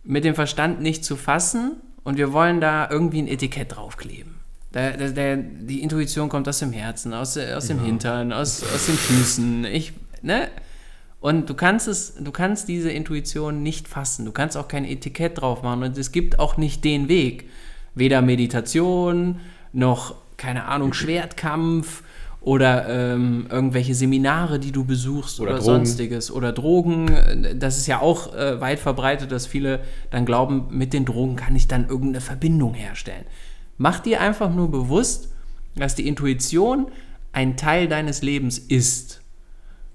[0.03, 4.35] mit dem Verstand nicht zu fassen und wir wollen da irgendwie ein Etikett draufkleben.
[4.73, 7.83] Der, der, der, die Intuition kommt aus dem Herzen, aus, aus dem Ja.
[7.83, 9.65] Hintern, aus, aus den Füßen.
[9.65, 10.49] Ich, ne?
[11.19, 14.25] Und du kannst es, du kannst diese Intuition nicht fassen.
[14.25, 15.83] Du kannst auch kein Etikett drauf machen.
[15.83, 17.49] Und es gibt auch nicht den Weg.
[17.97, 19.39] Weder Meditation
[19.73, 22.03] noch, keine Ahnung, Schwertkampf
[22.41, 26.31] oder ähm, irgendwelche Seminare, die du besuchst Oder oder, sonstiges.
[26.31, 27.55] Oder Drogen.
[27.59, 29.81] Das ist ja auch äh, weit verbreitet, dass viele
[30.11, 33.25] dann glauben, mit den Drogen kann ich dann irgendeine Verbindung herstellen.
[33.77, 35.33] Mach dir einfach nur bewusst,
[35.75, 36.87] dass die Intuition
[37.33, 39.21] ein Teil deines Lebens ist.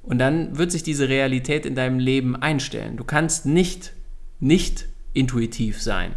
[0.03, 2.97] Und dann wird sich diese Realität in deinem Leben einstellen.
[2.97, 3.93] Du kannst nicht,
[4.41, 6.13] nicht intuitiv sein.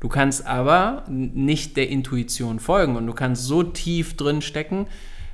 [0.00, 4.86] Du kannst aber nicht der Intuition folgen und du kannst so tief drin stecken,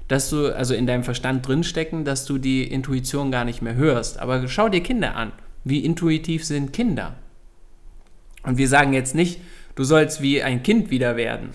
[0.09, 3.75] dass du, also in deinem Verstand drin stecken, dass du die Intuition gar nicht mehr
[3.75, 4.19] hörst.
[4.19, 5.33] Aber schau dir Kinder an.
[5.65, 7.15] Wie intuitiv sind Kinder?
[8.43, 9.41] Und wir sagen jetzt nicht,
[9.75, 11.51] du sollst wie ein Kind wieder werden.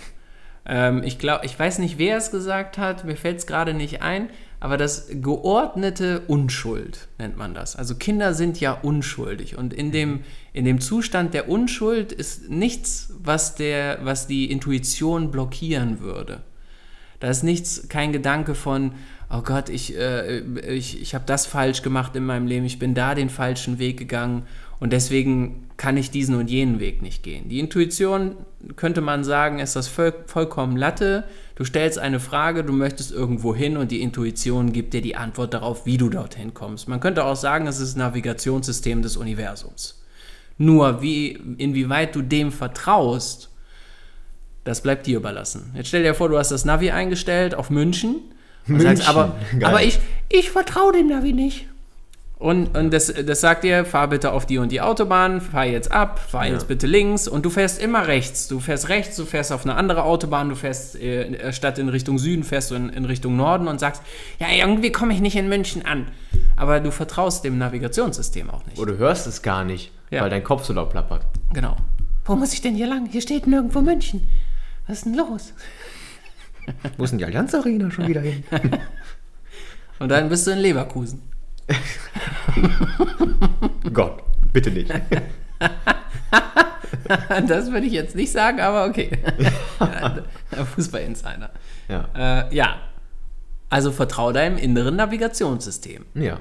[0.66, 4.02] Ähm, ich glaube, ich weiß nicht, wer es gesagt hat, mir fällt es gerade nicht
[4.02, 4.30] ein,
[4.62, 7.76] aber das geordnete Unschuld nennt man das.
[7.76, 10.20] Also Kinder sind ja unschuldig und in dem,
[10.54, 16.44] in dem Zustand der Unschuld ist nichts, was, der, was die Intuition blockieren würde.
[17.20, 18.92] Da ist nichts, kein Gedanke von,
[19.32, 22.94] oh Gott, ich, äh, ich, ich habe das falsch gemacht in meinem Leben, ich bin
[22.94, 24.44] da den falschen Weg gegangen
[24.80, 27.50] und deswegen kann ich diesen und jenen Weg nicht gehen.
[27.50, 28.36] Die Intuition,
[28.76, 31.24] könnte man sagen, ist das voll, vollkommen Latte.
[31.62, 35.54] Du stellst eine Frage, du möchtest irgendwo hin und die Intuition gibt dir die Antwort
[35.54, 36.88] darauf, wie du dorthin kommst.
[36.88, 40.02] Man könnte auch sagen, es ist das Navigationssystem des Universums.
[40.58, 43.52] Nur, wie, inwieweit du dem vertraust,
[44.64, 45.72] das bleibt dir überlassen.
[45.76, 48.16] Jetzt stell dir vor, du hast das Navi eingestellt auf München.
[48.66, 51.68] München, sagst, aber, aber ich, ich vertraue dem Navi nicht.
[52.42, 55.92] Und, und das, das sagt dir, fahr bitte auf die und die Autobahn, fahr jetzt
[55.92, 56.54] ab, fahr Ja.
[56.54, 58.48] jetzt bitte links und du fährst immer rechts.
[58.48, 62.18] Du fährst rechts, du fährst auf eine andere Autobahn, du fährst äh, statt in Richtung
[62.18, 64.02] Süden, fährst du in, in Richtung Norden und sagst,
[64.40, 66.08] ja, irgendwie komme ich nicht in München an.
[66.56, 68.80] Aber du vertraust dem Navigationssystem auch nicht.
[68.80, 70.24] Oder du hörst es gar nicht, Ja.
[70.24, 71.24] weil dein Kopf so laut plappert.
[71.54, 71.78] Genau.
[72.26, 73.06] Wo muss ich denn hier lang?
[73.06, 74.28] Hier steht nirgendwo München.
[74.88, 75.54] Was ist denn los?
[76.98, 78.44] Wo ist denn die Allianz Arena schon wieder hin?
[80.00, 81.22] Und dann bist du in Leverkusen.
[83.94, 84.92] Gott, bitte nicht.
[87.48, 89.12] Das würde ich jetzt nicht sagen, aber okay.
[90.76, 91.52] Fußball-Insider.
[91.90, 92.10] Ja.
[92.16, 92.78] Äh, ja.
[93.70, 96.06] Also vertrau deinem inneren Navigationssystem.
[96.14, 96.40] Ja.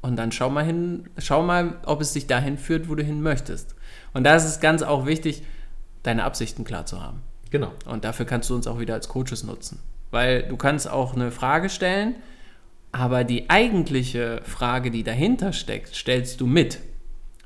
[0.00, 3.22] Und dann schau mal hin, schau mal, ob es dich dahin führt, wo du hin
[3.22, 3.74] möchtest.
[4.12, 5.42] Und da ist es ganz auch wichtig,
[6.02, 7.22] deine Absichten klar zu haben.
[7.50, 7.72] Genau.
[7.86, 9.80] Und dafür kannst du uns auch wieder als Coaches nutzen.
[10.10, 12.16] Weil du kannst auch eine Frage stellen,
[12.94, 16.78] aber die eigentliche Frage, die dahinter steckt, stellst du mit.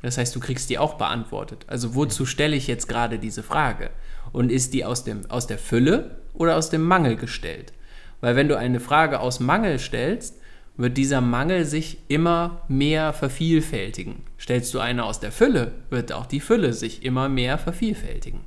[0.02, 1.64] Das heißt, du kriegst die auch beantwortet.
[1.68, 3.88] Also wozu stelle ich jetzt gerade diese Frage?
[4.32, 7.72] Und ist die aus, dem, aus der Fülle oder aus dem Mangel gestellt?
[8.20, 10.34] Weil wenn du eine Frage aus Mangel stellst,
[10.76, 14.16] wird dieser Mangel sich immer mehr vervielfältigen.
[14.38, 18.40] Stellst du eine aus der Fülle, wird auch die Fülle sich immer mehr vervielfältigen.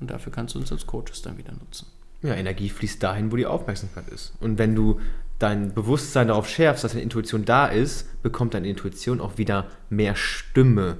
[0.00, 1.86] Und dafür kannst du uns als Coaches dann wieder nutzen.
[2.22, 4.34] Ja, Energie fließt dahin, wo die Aufmerksamkeit ist.
[4.40, 4.98] Und wenn du
[5.40, 10.14] dein Bewusstsein darauf schärfst, dass deine Intuition da ist, bekommt deine Intuition auch wieder mehr
[10.14, 10.98] Stimme.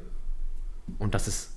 [0.99, 1.53] Und das ist,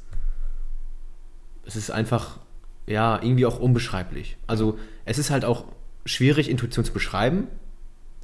[1.65, 2.39] es ist einfach,
[2.85, 4.37] ja, irgendwie auch unbeschreiblich.
[4.45, 5.65] Also es ist halt auch
[6.05, 7.47] schwierig, Intuition zu beschreiben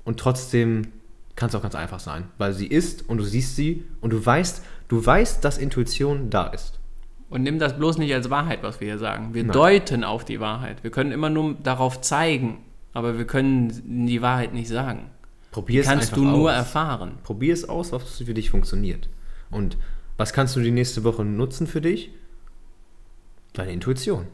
[0.03, 0.89] und trotzdem
[1.37, 4.23] kann es auch ganz einfach sein, weil sie ist und du siehst sie und du
[4.23, 6.79] weißt, du weißt, dass Intuition da ist.
[7.29, 9.33] Und nimm das bloß nicht als Wahrheit, was wir hier sagen.
[9.33, 9.53] Wir Nein.
[9.53, 10.83] deuten auf die Wahrheit.
[10.83, 12.57] Wir können immer nur darauf zeigen,
[12.93, 15.09] aber wir können die Wahrheit nicht sagen.
[15.51, 16.57] Probier es Kannst du nur aus.
[16.57, 17.17] erfahren.
[17.23, 19.09] Probier es aus, was für dich funktioniert.
[19.51, 19.77] Und
[20.17, 22.11] Was kannst du die nächste Woche nutzen für dich?
[23.53, 24.27] Deine Intuition.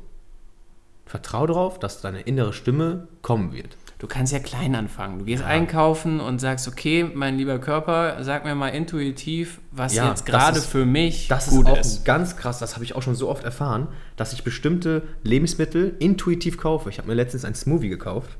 [1.06, 3.78] Vertrau darauf, dass deine innere Stimme kommen wird.
[4.00, 5.20] Du kannst ja klein anfangen.
[5.20, 10.10] Du gehst einkaufen und sagst, okay, mein lieber Körper, sag mir mal intuitiv, was Ja,
[10.10, 12.04] jetzt das gerade ist- für mich Das gut ist auch ist.
[12.06, 13.88] ganz krass, das habe ich auch schon so oft erfahren,
[14.18, 16.90] dass ich bestimmte Lebensmittel intuitiv kaufe.
[16.90, 18.38] Ich habe mir letztens einen Smoothie gekauft.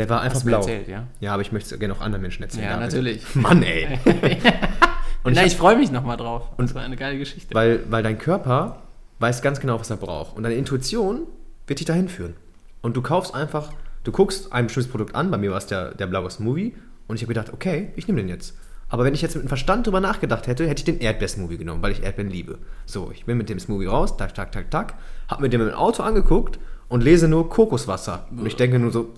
[0.00, 0.56] Der war einfach Hast blau.
[0.60, 1.06] erzählt, ja?
[1.20, 2.64] Ja, aber ich möchte es gerne auch anderen Menschen erzählen.
[2.64, 2.86] Ja, David.
[2.86, 3.22] natürlich.
[3.34, 3.98] Mann, ey.
[5.24, 6.48] Und Na, ich ich freue mich nochmal drauf.
[6.56, 7.54] das war eine geile Geschichte.
[7.54, 8.80] Weil, weil dein Körper
[9.18, 10.38] weiß ganz genau, was er braucht.
[10.38, 11.26] Und deine Intuition
[11.66, 12.34] wird dich dahin führen.
[12.80, 15.94] Und du kaufst einfach, du guckst ein bestimmtes Produkt an, bei mir war es der,
[15.94, 16.74] der blaue Smoothie,
[17.06, 18.56] und ich habe gedacht, okay, ich nehme den jetzt.
[18.88, 21.82] Aber wenn ich jetzt mit dem Verstand drüber nachgedacht hätte, hätte ich den Erdbeer-Smoothie genommen,
[21.82, 22.58] weil ich Erdbeeren liebe.
[22.86, 24.94] So, ich bin mit dem Smoothie raus, tak, tak, tak, tak,
[25.28, 26.58] habe mir den im Auto angeguckt
[26.90, 28.26] und lese nur Kokoswasser.
[28.30, 29.14] Und ich denke nur so,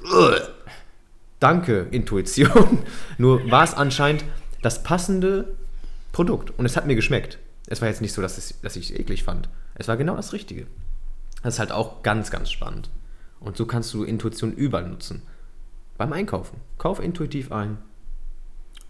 [1.40, 2.84] danke, Intuition.
[3.18, 4.24] nur war es anscheinend
[4.60, 5.56] das passende
[6.12, 6.56] Produkt.
[6.56, 7.38] Und es hat mir geschmeckt.
[7.66, 9.48] Es war jetzt nicht so, dass, es, dass ich es eklig fand.
[9.74, 10.66] Es war genau das Richtige.
[11.42, 12.90] Das ist halt auch ganz, ganz spannend.
[13.40, 15.22] Und so kannst du Intuition überall nutzen.
[15.96, 16.60] Beim Einkaufen.
[16.76, 17.78] Kauf intuitiv ein.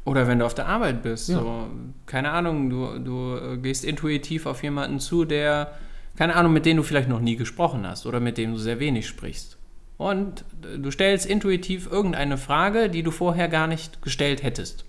[0.04, 1.28] Oder wenn du auf der Arbeit bist.
[1.28, 1.38] Ja.
[1.38, 1.68] So,
[2.06, 5.72] keine Ahnung, du, du äh, gehst intuitiv auf jemanden zu, der,
[6.16, 8.78] keine Ahnung, mit dem du vielleicht noch nie gesprochen hast oder mit dem du sehr
[8.78, 9.56] wenig sprichst.
[9.96, 14.84] Und äh, du stellst intuitiv irgendeine Frage, die du vorher gar nicht gestellt hättest.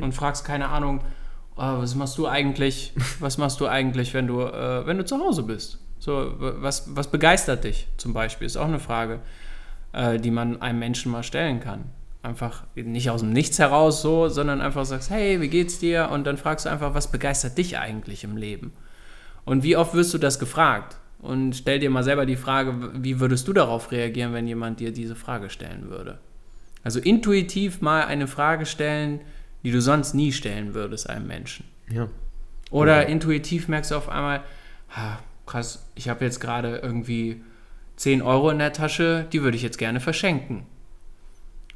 [0.00, 1.00] Und fragst, keine Ahnung,
[1.56, 5.18] äh, was machst du eigentlich, was machst du eigentlich, wenn du, äh, wenn du zu
[5.18, 5.78] Hause bist?
[5.98, 8.46] So, was, was begeistert dich zum Beispiel?
[8.46, 9.20] Ist auch eine Frage,
[9.92, 11.84] äh, die man einem Menschen mal stellen kann.
[12.22, 16.10] Einfach nicht aus dem Nichts heraus so, sondern einfach sagst, hey, wie geht's dir?
[16.12, 18.72] Und dann fragst du einfach, was begeistert dich eigentlich im Leben?
[19.44, 20.96] Und wie oft wirst du das gefragt?
[21.18, 24.92] Und stell dir mal selber die Frage, wie würdest du darauf reagieren, wenn jemand dir
[24.92, 26.18] diese Frage stellen würde?
[26.82, 29.20] Also intuitiv mal eine Frage stellen,
[29.62, 31.64] die du sonst nie stellen würdest einem Menschen.
[31.88, 32.08] Ja.
[32.70, 34.42] Oder intuitiv merkst du auf einmal,
[35.46, 37.42] krass, ich habe jetzt gerade irgendwie
[37.96, 40.66] 10 Euro in der Tasche, die würde ich jetzt gerne verschenken.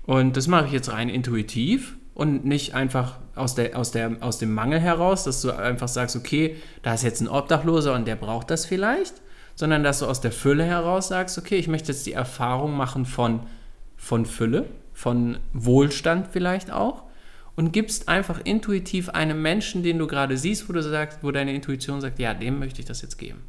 [0.06, 4.38] Und das mache ich jetzt rein intuitiv und nicht einfach aus, der, aus, der, aus
[4.38, 8.16] dem Mangel heraus, dass du einfach sagst, okay, da ist jetzt ein Obdachloser und der
[8.16, 9.20] braucht das vielleicht,
[9.54, 13.04] sondern dass du aus der Fülle heraus sagst, okay, ich möchte jetzt die Erfahrung machen
[13.04, 13.40] von,
[13.98, 17.02] von Fülle, von Wohlstand vielleicht auch
[17.54, 21.54] und gibst einfach intuitiv einem Menschen, den du gerade siehst, wo du sagst, wo deine
[21.54, 23.42] Intuition sagt, ja, dem möchte ich das jetzt geben.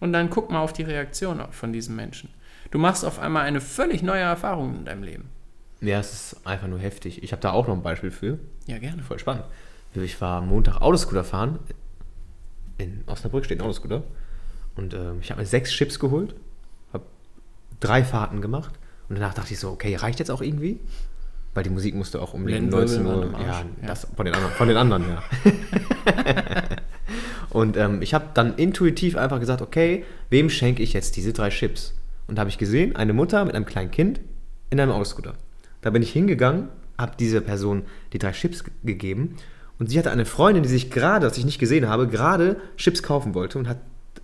[0.00, 2.30] Und dann guck mal auf die Reaktion von diesem Menschen.
[2.72, 5.28] Du machst auf einmal eine völlig neue Erfahrung in deinem Leben.
[5.80, 7.22] Ja, es ist einfach nur heftig.
[7.22, 8.38] Ich habe da auch noch ein Beispiel für.
[8.66, 9.02] Ja, gerne.
[9.02, 9.44] Voll spannend.
[9.94, 11.58] Ich war Montag Autoscooter fahren.
[12.78, 14.02] In Osnabrück steht ein Autoscooter.
[14.76, 16.34] Und ähm, ich habe mir sechs Chips geholt.
[16.92, 17.04] Habe
[17.80, 18.72] drei Fahrten gemacht.
[19.08, 20.78] Und danach dachte ich so, okay, reicht jetzt auch irgendwie?
[21.54, 23.40] Weil die Musik musste auch um die Blendenwirbel 19 Uhr.
[23.40, 23.64] Ja, Ja.
[23.86, 25.22] das von den anderen, von den anderen ja.
[27.50, 31.48] und ähm, ich habe dann intuitiv einfach gesagt, okay, wem schenke ich jetzt diese drei
[31.48, 31.94] Chips?
[32.28, 34.20] Und da habe ich gesehen, eine Mutter mit einem kleinen Kind
[34.70, 35.34] in einem Autoscooter.
[35.82, 39.36] Da bin ich hingegangen, habe dieser Person die drei Chips ge- gegeben
[39.78, 43.02] und sie hatte eine Freundin, die sich gerade, das ich nicht gesehen habe, gerade Chips
[43.02, 43.78] kaufen wollte und hat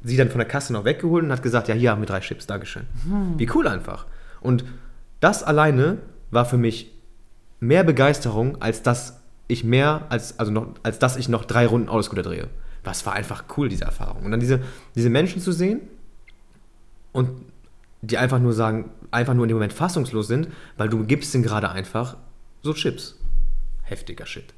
[0.04, 2.20] sie dann von der Kasse noch weggeholt und hat gesagt, ja, hier haben wir drei
[2.20, 2.84] Chips, Dankeschön.
[3.38, 4.06] Wie cool einfach.
[4.40, 4.64] Und
[5.20, 5.98] das alleine
[6.30, 6.92] war für mich
[7.60, 11.88] mehr Begeisterung, als dass ich mehr, als, also noch, als dass ich noch drei Runden
[11.88, 12.48] Autoscooter drehe.
[12.82, 14.24] Das war einfach cool, diese Erfahrung.
[14.24, 14.60] Und dann diese,
[14.94, 15.80] diese Menschen zu sehen
[17.12, 17.30] und
[18.02, 21.42] die einfach nur sagen, einfach nur in dem Moment fassungslos sind, weil du gibst ihnen
[21.42, 22.16] gerade einfach
[22.62, 23.18] so Chips.
[23.82, 24.54] Heftiger Shit.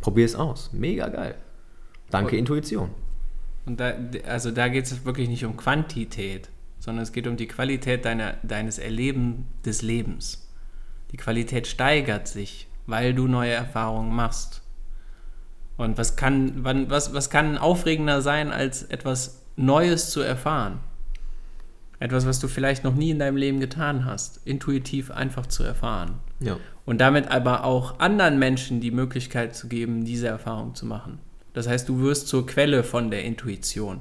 [0.00, 0.70] Probier es aus.
[0.72, 1.34] Mega geil.
[2.10, 2.90] Danke, Und- Intuition.
[3.66, 3.92] Und da,
[4.26, 6.48] also da geht es wirklich nicht um Quantität,
[6.78, 10.48] sondern es geht um die Qualität deiner, deines Erleben des Lebens.
[11.10, 14.62] Die Qualität steigert sich, weil du neue Erfahrungen machst.
[15.76, 20.80] Und was kann, wann, was, was kann aufregender sein, als etwas Neues zu erfahren?
[22.00, 26.20] Etwas, was du vielleicht noch nie in deinem Leben getan hast, intuitiv einfach zu erfahren.
[26.40, 26.56] Ja.
[26.84, 31.18] Und damit aber auch anderen Menschen die Möglichkeit zu geben, diese Erfahrung zu machen.
[31.54, 34.00] Das heißt, du wirst zur Quelle von der Intuition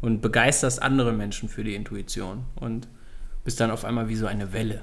[0.00, 2.88] und begeisterst andere Menschen für die Intuition und
[3.44, 4.82] bist dann auf einmal wie so eine Welle,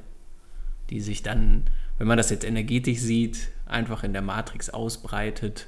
[0.91, 1.63] die sich dann,
[1.97, 5.65] wenn man das jetzt energetisch sieht, einfach in der Matrix ausbreitet.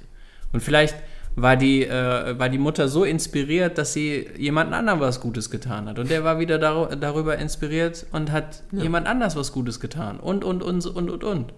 [0.51, 0.95] Und vielleicht
[1.35, 5.87] war die, äh, war die Mutter so inspiriert, dass sie jemand anderem was Gutes getan
[5.89, 5.97] hat.
[5.99, 10.19] Und der war wieder dar darüber inspiriert und hat jemand anders was Gutes getan.
[10.19, 11.53] Und, und, und, und, und, und.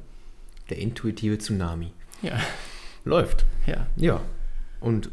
[0.70, 1.92] Der intuitive Tsunami.
[2.22, 2.38] Ja,
[3.04, 3.46] Läuft.
[3.68, 3.88] ja.
[3.98, 4.22] Ja.
[4.80, 5.10] Und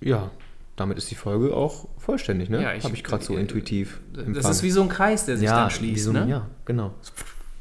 [0.00, 0.30] ja,
[0.76, 2.62] damit ist die Folge auch vollständig, ne?
[2.62, 4.00] Ja, ich- Habe ich gerade so äh, intuitiv
[4.34, 6.26] Das ist wie so ein Kreis, der sich dann wie schließt, so, ne?
[6.28, 6.94] Ja, genau.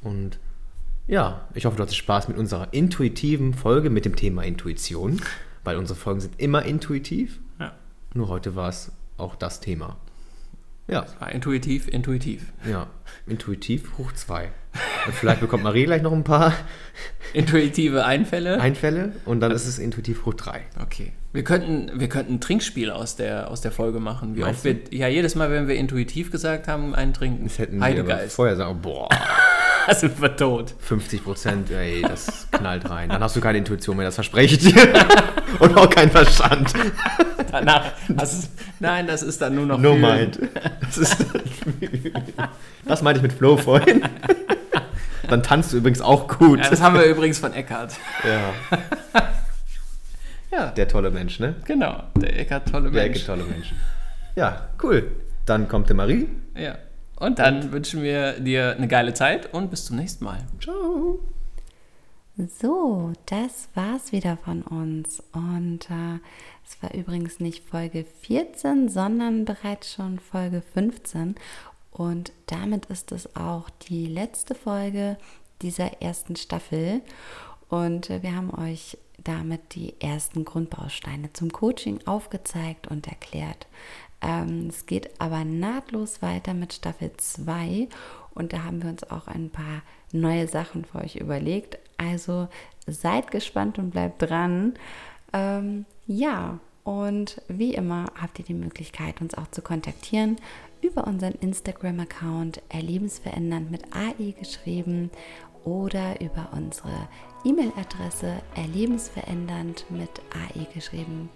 [0.04, 0.38] Und
[1.08, 5.22] ja, ich hoffe, du hattest Spaß mit unserer intuitiven Folge mit dem Thema Intuition,
[5.66, 7.40] weil unsere Folgen sind immer intuitiv.
[7.60, 7.74] Ja.
[8.14, 9.98] Nur heute war es auch das Thema.
[10.88, 12.54] Ja, War intuitiv, intuitiv.
[12.70, 12.88] ja.
[13.26, 14.50] Intuitiv hoch zwei.
[15.14, 16.54] Vielleicht bekommt Marie gleich noch ein paar
[17.34, 18.60] Intuitive Einfälle.
[18.62, 20.62] Einfälle und dann ist es intuitiv hoch drei.
[20.82, 21.14] Okay.
[21.34, 24.36] Wir könnten, wir könnten ein Trinkspiel aus der, aus der Folge machen.
[24.36, 27.46] Wie Meinst oft wir, ja, jedes Mal, wenn wir intuitiv gesagt haben, einen trinken.
[27.46, 28.36] Das hätten wir Heidegeist.
[28.36, 29.10] vorher sagen, boah,
[30.00, 30.74] sind wir tot.
[30.80, 33.10] 50 Prozent, ey, das knallt rein.
[33.10, 34.94] Dann hast du keine Intuition mehr, das verspreche ich dir.
[35.60, 36.74] und auch keinen Verstand.
[37.52, 40.40] Danach, das nein, das ist dann nur noch No mind.
[40.82, 41.26] Das, ist,
[42.86, 44.04] das meinte ich mit Flow vorhin.
[45.30, 46.60] Dann tanzt du übrigens auch gut.
[46.60, 47.94] Ja, das haben wir übrigens von Eckart.
[48.24, 48.54] Ja,
[50.52, 51.56] Ja, der tolle Mensch, ne?
[51.66, 52.04] genau.
[52.16, 53.26] Der Eckart, tolle Der Mensch.
[53.26, 53.74] tolle Mensch.
[54.36, 55.12] Ja, cool.
[55.46, 56.30] Dann kommt der Marie.
[56.56, 56.76] Ja.
[57.26, 60.46] Und dann wünschen wir dir eine geile Zeit und bis zum nächsten Mal.
[60.62, 61.18] Ciao.
[62.60, 65.24] So, das war's wieder von uns.
[65.32, 66.20] Und äh,
[66.64, 71.34] es war übrigens nicht Folge 14, sondern bereits schon Folge 15.
[71.90, 75.18] Und damit ist es auch die letzte Folge
[75.64, 77.02] dieser ersten Staffel.
[77.70, 83.66] Und äh, wir haben euch damit die ersten Grundbausteine zum Coaching aufgezeigt und erklärt.
[84.26, 87.88] Ähm, es geht aber nahtlos weiter mit Staffel 2
[88.34, 91.78] und da haben wir uns auch ein paar neue Sachen für euch überlegt.
[91.98, 92.48] Also
[92.88, 94.74] seid gespannt und bleibt dran.
[95.32, 100.38] Ähm, ja, und wie immer habt ihr die Möglichkeit, uns auch zu kontaktieren
[100.82, 105.10] über unseren Instagram-Account erlebensverändernd mit AI geschrieben
[105.64, 107.08] oder über unsere
[107.44, 111.30] E-Mail-Adresse erlebensverändernd mit AI geschrieben.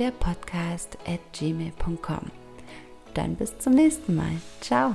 [0.00, 2.30] Der Podcast at gmail.com.
[3.12, 4.40] Dann bis zum nächsten Mal.
[4.62, 4.94] Ciao.